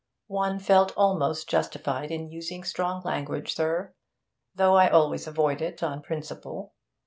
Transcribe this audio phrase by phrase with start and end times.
[0.25, 3.93] 'One felt almost justified in using strong language, sir
[4.55, 6.73] though I always avoid it on principle.